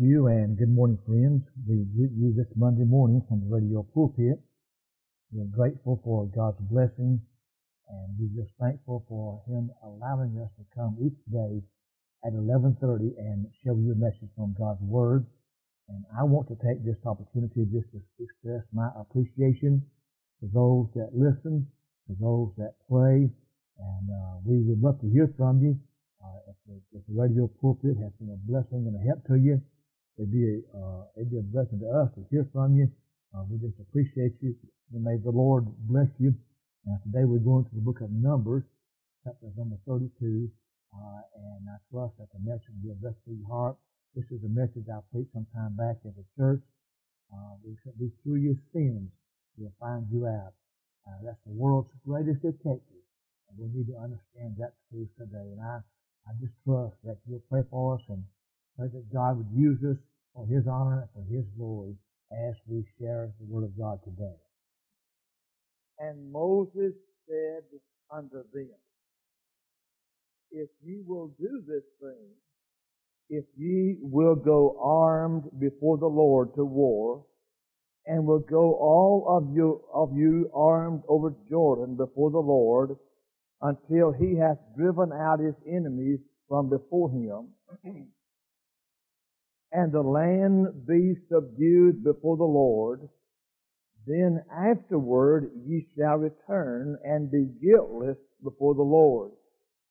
[0.00, 1.44] you and good morning, friends.
[1.68, 4.40] We greet you this Monday morning from the radio pulpit.
[5.30, 10.96] We're grateful for God's blessing and we're just thankful for Him allowing us to come
[11.04, 11.60] each day
[12.24, 15.26] at 11.30 and show you a message from God's Word.
[15.92, 19.84] And I want to take this opportunity just to express my appreciation
[20.40, 21.68] to those that listen,
[22.08, 25.76] to those that pray, and uh, we would love to hear from you.
[26.24, 29.36] Uh, if, the, if, the, radio pulpit has been a blessing and a help to
[29.36, 29.60] you,
[30.20, 32.92] it'd be a, uh, it'd be a blessing to us to hear from you.
[33.32, 34.52] Uh, we just appreciate you.
[34.92, 36.36] And may the Lord bless you.
[36.84, 38.68] And today we're going to the book of Numbers,
[39.24, 40.12] chapter number 32.
[40.92, 43.76] Uh, and I trust that the message will be a blessing to your heart.
[44.12, 46.60] This is a message I preached some time back at the church.
[47.32, 49.08] Uh, we said, be through your sins,
[49.56, 50.52] we'll find you out.
[51.08, 53.06] Uh, that's the world's greatest detective.
[53.48, 55.48] And we need to understand that truth today.
[55.48, 55.80] And I,
[56.28, 58.20] I just trust that you'll pray for us and
[58.76, 59.96] pray that God would use us
[60.40, 61.94] for His honor and for His glory
[62.32, 64.36] as we share the Word of God today.
[65.98, 66.94] And Moses
[67.28, 67.64] said
[68.10, 68.70] unto them,
[70.50, 72.30] If ye will do this thing,
[73.28, 77.24] if ye will go armed before the Lord to war,
[78.06, 82.96] and will go all of you, of you armed over Jordan before the Lord,
[83.60, 86.18] until he hath driven out his enemies
[86.48, 87.48] from before him,
[89.72, 93.08] and the land be subdued before the Lord,
[94.06, 99.30] then afterward ye shall return and be guiltless before the Lord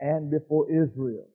[0.00, 1.28] and before Israel.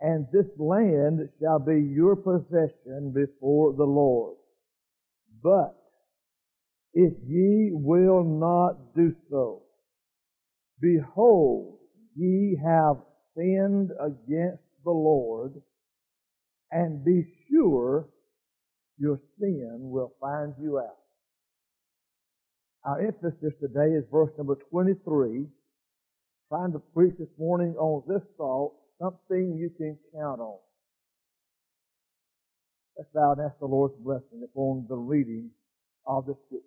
[0.00, 4.36] And this land shall be your possession before the Lord.
[5.42, 5.76] But
[6.94, 9.62] if ye will not do so,
[10.80, 11.78] behold,
[12.14, 12.96] ye have
[13.36, 15.60] sinned against the Lord,
[16.74, 18.08] and be sure
[18.98, 20.98] your sin will find you out.
[22.84, 25.46] Our emphasis today is verse number 23.
[26.48, 30.58] Trying to preach this morning on this thought, something you can count on.
[32.98, 35.50] Let's bow and ask the Lord's blessing upon the reading
[36.06, 36.66] of the Scripture.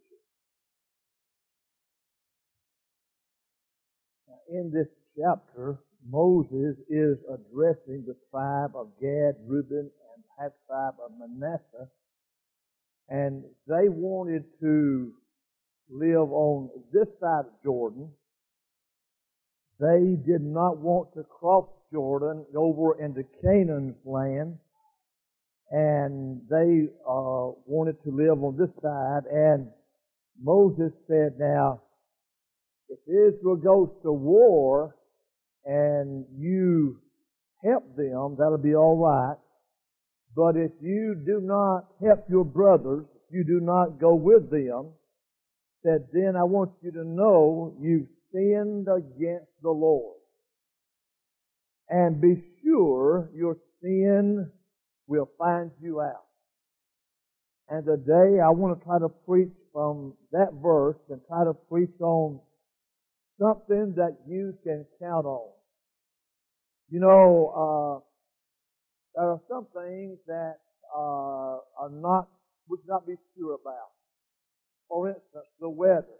[4.27, 5.79] Now, in this chapter,
[6.09, 11.89] Moses is addressing the tribe of Gad, Reuben, and half tribe of Manasseh,
[13.09, 15.13] and they wanted to
[15.89, 18.09] live on this side of Jordan.
[19.79, 24.57] They did not want to cross Jordan over into Canaan's land,
[25.71, 29.23] and they uh, wanted to live on this side.
[29.31, 29.67] And
[30.41, 31.81] Moses said, "Now,
[32.89, 34.96] if Israel goes to war
[35.67, 36.97] and you
[37.63, 39.35] help them, that'll be all right.
[40.33, 44.93] But if you do not help your brothers, you do not go with them,
[45.83, 50.15] that then I want you to know you've sinned against the Lord.
[51.89, 54.49] And be sure your sin
[55.07, 56.25] will find you out.
[57.69, 61.99] And today I want to try to preach from that verse and try to preach
[61.99, 62.39] on
[63.39, 65.56] something that you can count on.
[66.89, 67.99] You know, uh,
[69.15, 70.57] there are some things that
[70.95, 72.27] uh, are not,
[72.69, 73.91] would not be sure about.
[74.89, 76.19] For instance, the weather.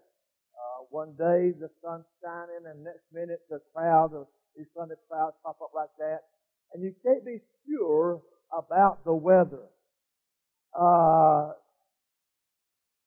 [0.58, 4.14] Uh, one day the sun's shining and next minute the clouds,
[4.56, 6.20] these sunny clouds pop up like that.
[6.74, 8.20] And you can't be sure
[8.52, 9.64] about the weather.
[10.78, 11.52] Uh,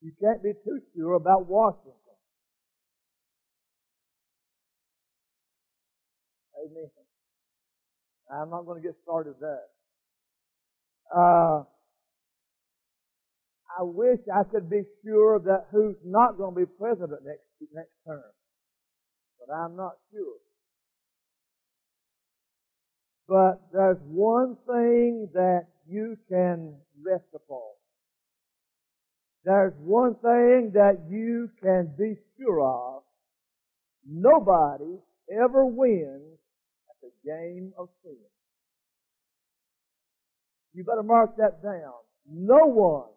[0.01, 1.93] you can't be too sure about Washington.
[6.57, 7.00] Amen.
[8.31, 9.67] I'm not going to get started there.
[11.13, 11.63] Uh,
[13.77, 17.43] I wish I could be sure that who's not going to be president next
[17.73, 18.23] next term,
[19.39, 20.37] but I'm not sure.
[23.27, 26.75] But there's one thing that you can
[27.05, 27.71] rest upon.
[29.43, 33.03] There's one thing that you can be sure of.
[34.07, 34.99] Nobody
[35.31, 36.30] ever wins
[37.25, 38.17] game of sin.
[40.73, 41.93] You better mark that down.
[42.27, 43.09] No one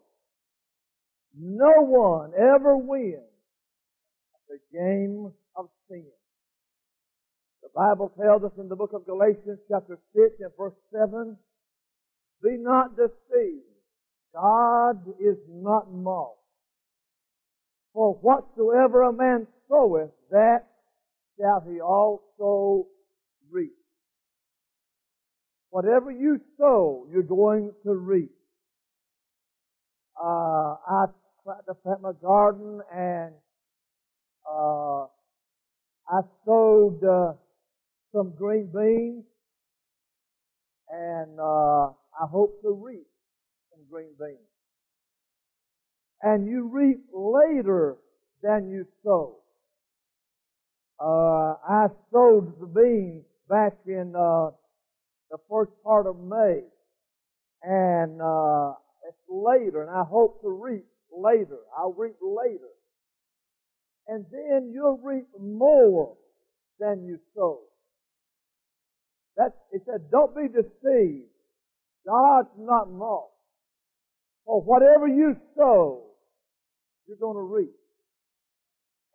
[1.36, 3.22] no one ever wins
[4.48, 6.06] the game of sin.
[7.62, 11.36] The Bible tells us in the book of Galatians chapter 6 and verse 7,
[12.42, 13.64] Be not deceived.
[14.32, 16.38] God is not mocked.
[17.92, 20.66] For whatsoever a man soweth, that
[21.38, 22.86] shall he also
[23.50, 23.72] reap.
[25.74, 28.30] Whatever you sow, you're going to reap.
[30.22, 31.06] uh, I
[31.42, 33.34] tried to plant my garden and
[34.48, 35.06] uh,
[36.08, 37.32] I sowed uh,
[38.14, 39.24] some green beans
[40.90, 43.08] and uh, I hope to reap
[43.72, 44.38] some green beans.
[46.22, 47.96] And you reap later
[48.44, 49.38] than you sow.
[51.00, 54.50] Uh, I sowed the beans back in uh,
[55.34, 56.62] the first part of May,
[57.64, 58.74] and uh,
[59.08, 61.58] it's later, and I hope to reap later.
[61.76, 62.70] I'll reap later,
[64.06, 66.14] and then you'll reap more
[66.78, 67.62] than you sow.
[69.36, 71.26] That's, it said, don't be deceived.
[72.06, 73.32] God's not mocked.
[74.46, 76.04] For whatever you sow,
[77.08, 77.74] you're going to reap.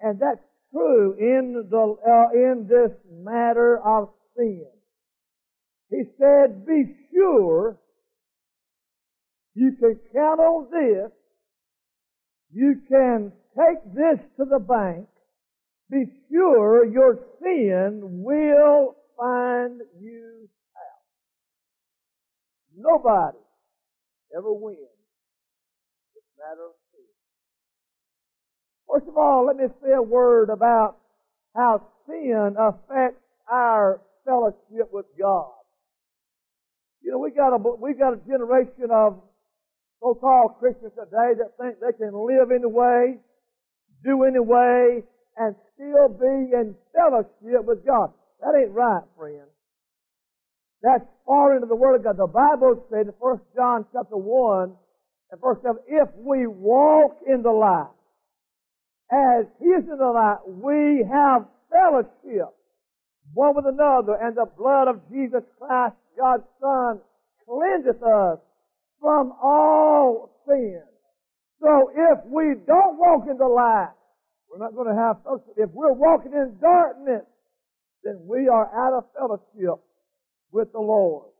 [0.01, 0.43] And that's
[0.73, 4.65] true in the, uh, in this matter of sin.
[5.89, 7.77] He said, be sure
[9.55, 11.11] you can count on this.
[12.51, 15.07] You can take this to the bank.
[15.89, 20.47] Be sure your sin will find you
[20.77, 21.03] out.
[22.75, 23.37] Nobody
[24.37, 24.77] ever wins
[26.13, 27.05] this matter of sin.
[28.87, 30.97] First of all, let me say a word about
[31.55, 33.21] how sin affects
[33.51, 35.58] our fellowship with God.
[37.01, 39.21] You know, we got a we got a generation of
[40.01, 43.19] so-called Christians today that think they can live any way,
[44.03, 45.03] do any way,
[45.37, 48.11] and still be in fellowship with God.
[48.41, 49.47] That ain't right, friend.
[50.81, 52.17] That's far into the Word of God.
[52.17, 54.71] The Bible says in 1 John chapter 1
[55.31, 57.91] and verse 7, if we walk in the light,
[59.11, 62.55] as He is in the light, we have fellowship
[63.33, 66.99] one with another, and the blood of Jesus Christ, God's Son,
[67.47, 68.39] cleanseth us
[68.99, 70.83] from all sin.
[71.61, 73.95] So if we don't walk in the light,
[74.51, 75.53] we're not going to have fellowship.
[75.57, 77.23] If we're walking in darkness,
[78.03, 79.79] then we are out of fellowship
[80.51, 81.31] with the Lord.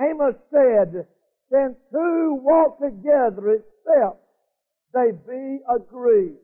[0.00, 1.06] Amos said,
[1.50, 4.18] Then two walk together except
[4.92, 6.38] they be agreed.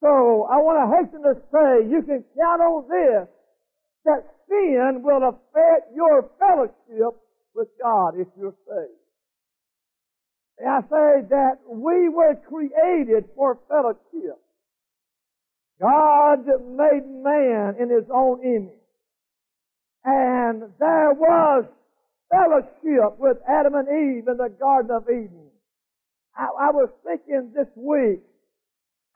[0.00, 3.28] So I want to hasten to say you can count on this
[4.04, 7.20] that sin will affect your fellowship
[7.54, 9.00] with God if you're saved.
[10.58, 14.38] And I say that we were created for fellowship.
[15.80, 18.76] God made man in his own image.
[20.04, 21.64] And there was
[22.30, 25.48] fellowship with Adam and Eve in the Garden of Eden.
[26.36, 28.20] I, I was thinking this week,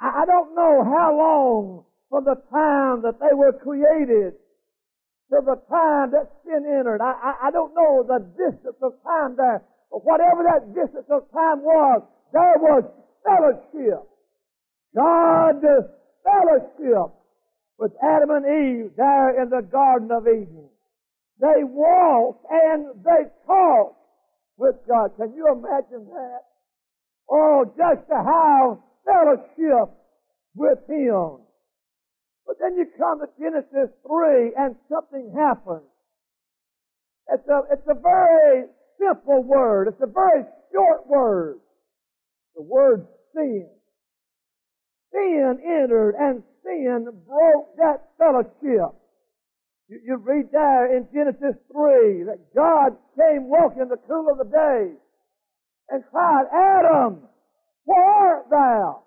[0.01, 4.35] I, I don't know how long from the time that they were created
[5.35, 7.03] to the time that sin entered.
[7.03, 11.27] I, I, I don't know the distance of time there, but whatever that distance of
[11.35, 12.87] time was, there was
[13.27, 14.07] fellowship.
[14.95, 15.59] God
[16.23, 17.11] fellowship
[17.79, 20.71] with Adam and Eve there in the Garden of Eden.
[21.41, 23.99] They walked and they talked
[24.57, 25.11] with God.
[25.17, 26.43] Can you imagine that?
[27.29, 29.91] Oh, just to have fellowship
[30.55, 31.44] with Him.
[32.47, 35.89] But then you come to Genesis 3 and something happens.
[37.33, 38.69] It's a, it's a very
[39.01, 39.89] simple word.
[39.89, 41.61] It's a very short word.
[42.55, 43.69] The word sin
[45.15, 48.99] sin entered and sin broke that fellowship.
[49.89, 54.39] You, you read there in Genesis 3 that God came walking in the cool of
[54.39, 54.93] the day
[55.91, 57.21] and cried, Adam,
[57.85, 59.04] where art thou?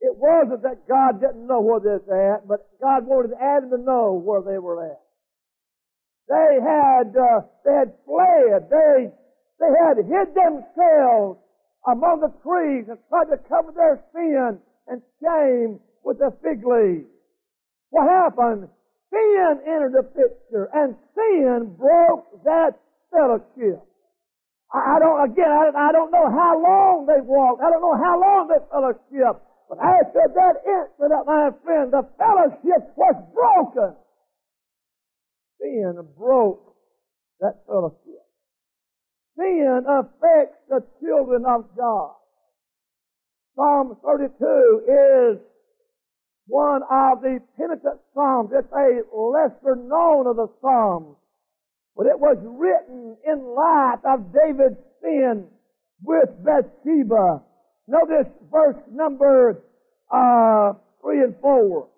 [0.00, 4.16] It wasn't that God didn't know where were at, but God wanted Adam to know
[4.16, 5.00] where they were at.
[6.28, 8.70] They had, uh, they had fled.
[8.70, 9.12] They,
[9.60, 11.36] they had hid themselves
[11.84, 17.04] among the trees and tried to cover their sin and shame with the fig leaf.
[17.90, 18.68] What happened?
[19.10, 22.78] Sin entered the picture and sin broke that
[23.10, 23.84] fellowship.
[24.72, 27.60] I, don't, again, I, I don't know how long they walked.
[27.60, 29.42] I don't know how long they fellowship.
[29.70, 33.94] But after that instant, my friend, the fellowship was broken.
[35.60, 36.74] Sin broke
[37.38, 38.26] that fellowship.
[39.38, 42.14] Sin affects the children of God.
[43.54, 45.38] Psalm 32 is
[46.48, 48.50] one of the penitent psalms.
[48.52, 51.16] It's a lesser known of the psalms.
[51.96, 55.46] But it was written in light of David's sin
[56.02, 57.42] with Bathsheba.
[57.90, 59.60] Notice verse number
[60.14, 61.88] uh, 3 and 4.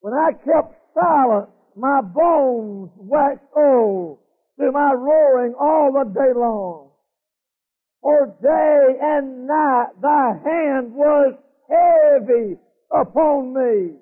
[0.00, 4.18] When I kept silent, my bones waxed old
[4.56, 6.90] through my roaring all the day long.
[8.02, 11.34] For day and night thy hand was
[11.66, 12.58] heavy
[12.92, 13.94] upon me.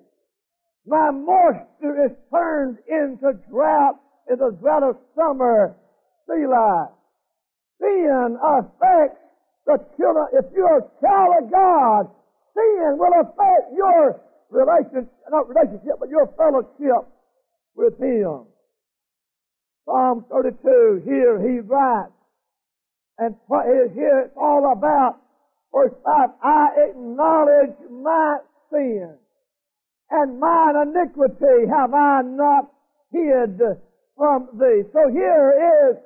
[0.87, 5.77] My moisture is turned into drought, in the drought of summer.
[6.27, 6.91] Selah.
[7.81, 9.26] Sin affects
[9.67, 10.27] the children.
[10.33, 12.11] If you're a child of God,
[12.55, 14.21] sin will affect your
[14.51, 17.07] relationship, not relationship, but your fellowship
[17.75, 18.47] with Him.
[19.87, 22.11] Psalm 32, here he writes,
[23.19, 25.21] and here it's all about
[25.73, 28.39] verse 5, I acknowledge my
[28.73, 29.15] sin,
[30.11, 32.73] and mine iniquity have I not
[33.13, 33.61] hid
[34.17, 34.83] from thee.
[34.93, 35.97] So here is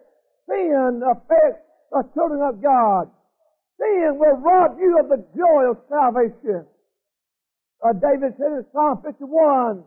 [0.46, 3.10] sin affects the children of God.
[3.80, 6.68] Sin will rob you of the joy of salvation.
[7.80, 9.80] Uh, David said in Psalm 51,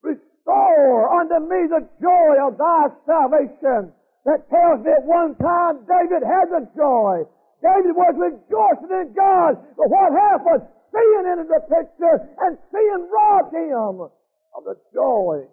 [0.00, 3.92] Restore unto me the joy of thy salvation.
[4.24, 7.28] That tells me at one time David had the joy.
[7.60, 9.60] David was rejoicing in God.
[9.76, 10.64] But what happened?
[10.88, 14.08] Sin entered the picture and sin robbed him
[14.56, 15.44] of the joy.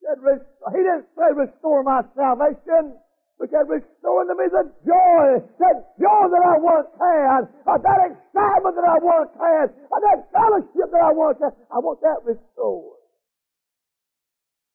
[0.00, 2.96] He didn't say restore my salvation.
[3.38, 8.00] But that restore to me the joy, that joy that I once had, uh, that
[8.06, 11.50] excitement that I once had, uh, that fellowship that I once had.
[11.70, 13.02] I want that restored.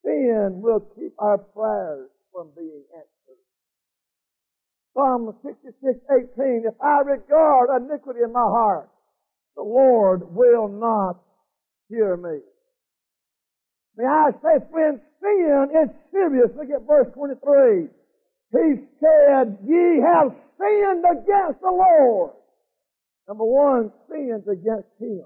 [0.04, 3.40] Sin will keep our prayers from being answered.
[4.92, 5.98] Psalm 66,
[6.36, 8.90] 18, if I regard iniquity in my heart,
[9.56, 11.16] the Lord will not
[11.88, 12.40] hear me.
[13.96, 16.50] May I say, friends, sin is serious.
[16.56, 17.88] Look at verse 23.
[18.52, 22.32] He said, ye have sinned against the Lord.
[23.28, 25.24] Number one, sins against Him.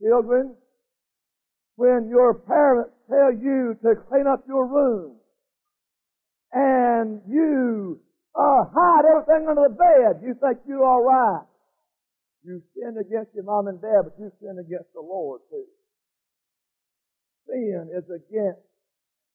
[0.00, 0.54] Children,
[1.76, 5.16] when your parents tell you to clean up your room
[6.52, 8.00] and you
[8.38, 11.44] uh, hide everything under the bed, you think you're all right.
[12.44, 15.66] You sin against your mom and dad, but you sin against the Lord too.
[17.50, 18.62] Sin is against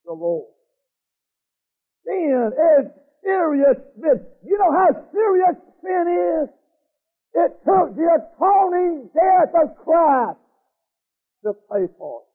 [0.05, 0.47] the Lord.
[2.05, 2.91] Sin is
[3.23, 3.77] serious
[4.43, 6.49] You know how serious sin is?
[7.35, 10.39] It took the atoning death of Christ
[11.43, 12.29] to pay for it.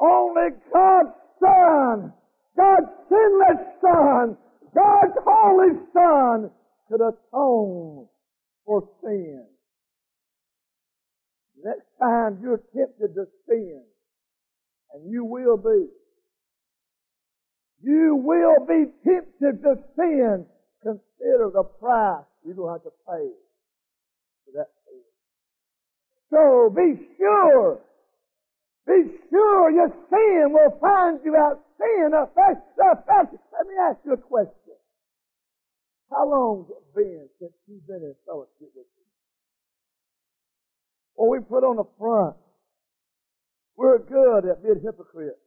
[0.00, 2.12] Only God's Son,
[2.56, 4.36] God's sinless Son,
[4.78, 6.50] God's holy Son
[6.88, 8.06] could atone
[8.64, 9.44] for sin.
[11.64, 13.82] Next time you're tempted to sin,
[14.92, 15.88] and you will be,
[17.82, 20.46] you will be tempted to sin.
[20.82, 23.28] Consider the price you're going to have to pay
[24.44, 25.02] for that sin.
[26.30, 27.80] So be sure,
[28.86, 31.64] be sure your sin will find you out.
[31.78, 33.38] Sin affects, affects.
[33.52, 34.67] Let me ask you a question.
[36.10, 39.04] How long has it been since you've been in fellowship with me?
[41.16, 42.36] Well, we put on the front.
[43.76, 45.38] We're good at being hypocrites.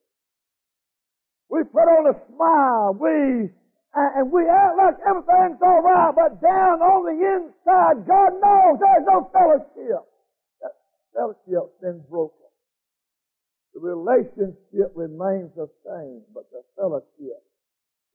[1.49, 2.95] We put on a smile.
[2.95, 3.51] We
[3.93, 9.03] and we act like everything's all right, but down on the inside, God knows there's
[9.03, 10.07] no fellowship.
[10.63, 10.71] That
[11.11, 12.47] fellowship's been broken.
[13.73, 17.43] The relationship remains the same, but the fellowship.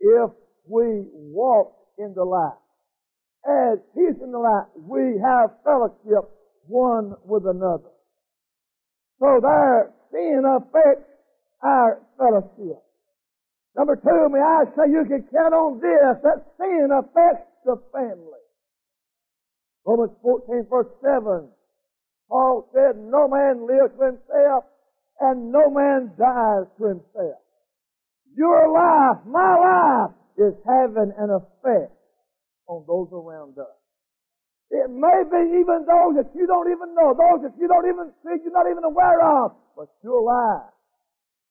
[0.00, 0.30] If
[0.64, 2.58] we walk in the light,
[3.46, 6.30] as He's in the light, we have fellowship
[6.66, 7.90] one with another.
[9.20, 11.08] So there, sin affects
[11.62, 12.82] our fellowship.
[13.76, 18.40] Number two, may I say you can count on this, that sin affects the family.
[19.84, 21.48] Romans 14 verse 7,
[22.28, 24.64] Paul said, no man lives to himself
[25.20, 27.40] and no man dies to himself.
[28.34, 31.92] Your life, my life, is having an effect
[32.68, 33.76] on those around us.
[34.70, 38.10] It may be even those that you don't even know, those that you don't even
[38.22, 40.74] see, you're not even aware of, but your life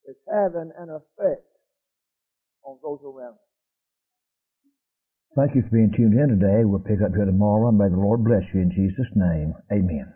[0.04, 1.46] is having an effect
[2.64, 3.36] on those around
[5.36, 6.64] Thank you for being tuned in today.
[6.64, 9.52] We'll pick up here tomorrow, and may the Lord bless you in Jesus' name.
[9.70, 10.15] Amen.